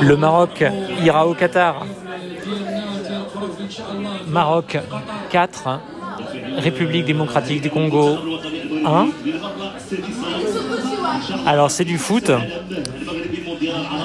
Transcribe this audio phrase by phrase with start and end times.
[0.00, 0.64] Le Maroc
[1.02, 1.86] ira au Qatar.
[4.28, 4.78] Maroc
[5.30, 5.80] 4,
[6.58, 8.16] République démocratique du Congo
[8.84, 9.08] 1.
[11.46, 12.30] Alors c'est du foot.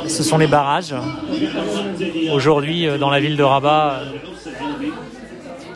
[0.07, 0.95] Ce sont les barrages.
[2.31, 4.01] Aujourd'hui, euh, dans la ville de Rabat,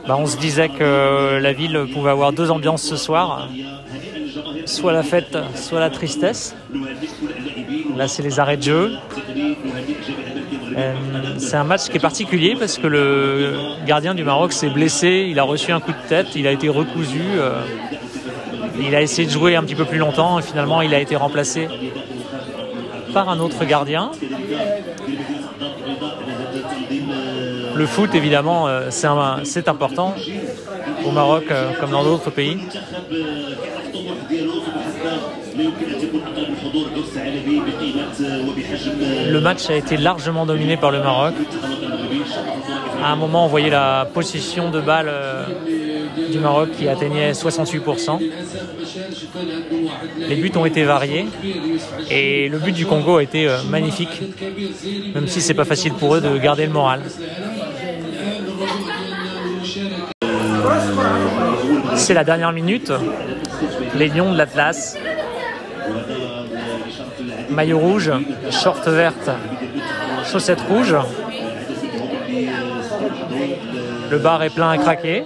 [0.07, 3.47] bah, on se disait que la ville pouvait avoir deux ambiances ce soir.
[4.65, 6.55] Soit la fête, soit la tristesse.
[7.95, 8.91] Là, c'est les arrêts de jeu.
[10.75, 10.93] Euh,
[11.37, 13.53] c'est un match qui est particulier parce que le
[13.85, 16.69] gardien du Maroc s'est blessé, il a reçu un coup de tête, il a été
[16.69, 17.21] recousu.
[17.35, 17.61] Euh,
[18.79, 21.15] il a essayé de jouer un petit peu plus longtemps et finalement il a été
[21.15, 21.67] remplacé
[23.13, 24.11] par un autre gardien.
[27.75, 28.89] Le foot, évidemment, euh,
[29.43, 30.15] c'est important
[31.05, 31.45] au Maroc
[31.79, 32.57] comme dans d'autres pays.
[39.29, 41.33] Le match a été largement dominé par le Maroc.
[43.03, 45.43] À un moment, on voyait la position de balle euh,
[46.31, 48.19] du Maroc qui atteignait 68%.
[50.17, 51.25] Les buts ont été variés
[52.09, 54.21] et le but du Congo a été euh, magnifique,
[55.13, 57.01] même si c'est pas facile pour eux de garder le moral.
[61.95, 62.91] C'est la dernière minute.
[63.95, 64.97] Les Lions de l'Atlas
[67.53, 68.11] maillot rouge,
[68.49, 69.29] short verte,
[70.25, 70.95] chaussettes rouges.
[74.09, 75.23] Le bar est plein à craquer.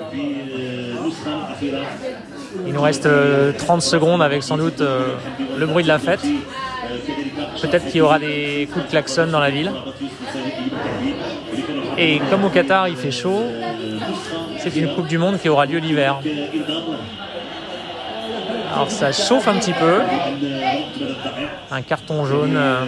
[2.65, 5.15] Il nous reste 30 euh, secondes avec sans doute euh,
[5.57, 6.21] le bruit de la fête.
[7.61, 9.71] Peut-être qu'il y aura des coups de klaxon dans la ville.
[11.97, 13.43] Et comme au Qatar il fait chaud,
[14.59, 16.19] c'est une Coupe du Monde qui aura lieu l'hiver.
[18.73, 20.01] Alors ça chauffe un petit peu.
[21.71, 22.55] Un carton jaune.
[22.55, 22.85] Euh,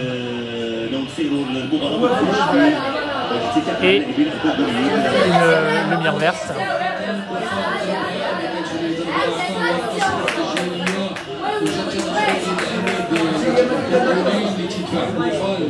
[3.82, 6.52] et une lumière verte.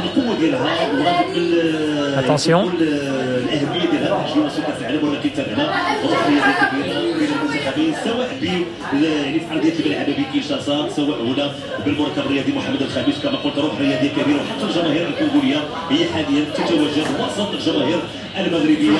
[0.03, 5.73] القوه ديالها اتونسيون الاهميه ديالها في يوصل كاس العالم ولكن تابعنا
[6.03, 8.29] وضحيه كبيره بين المنتخبين سواء
[8.93, 11.51] يعني في ارضيه الملعب بكيشاسا سواء هنا
[11.85, 15.57] بالمركب الرياضي محمد الخامس كما قلت روح رياضيه كبيره وحتى الجماهير الكونغوليه
[15.89, 17.99] هي حاليا تتواجد وسط الجماهير
[18.37, 18.91] المغربيه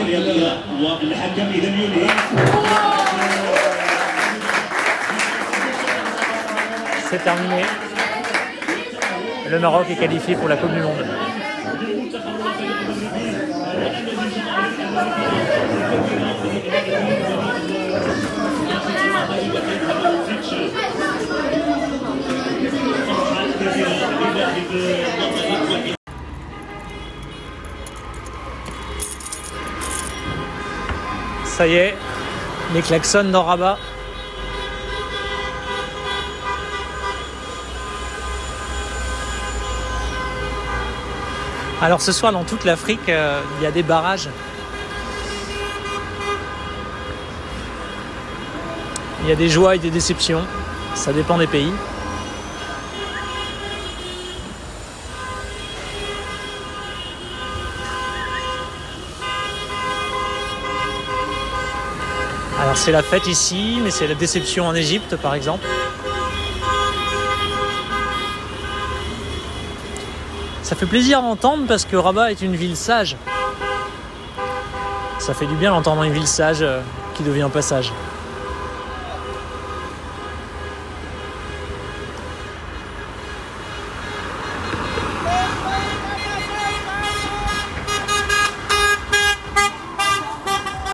[0.00, 2.10] الرياضيه والحكم اذا يونس
[7.10, 7.64] C'est terminé.
[9.48, 11.04] Le Maroc est qualifié pour la Coupe du Monde.
[31.44, 31.94] Ça y est,
[32.72, 33.78] les klaxons dans Rabat.
[41.82, 44.28] Alors ce soir dans toute l'Afrique, euh, il y a des barrages.
[49.22, 50.42] Il y a des joies et des déceptions.
[50.94, 51.72] Ça dépend des pays.
[62.60, 65.66] Alors c'est la fête ici, mais c'est la déception en Égypte par exemple.
[70.70, 73.16] Ça fait plaisir à entendre parce que Rabat est une ville sage.
[75.18, 76.80] Ça fait du bien d'entendre une ville sage euh,
[77.14, 77.92] qui devient passage.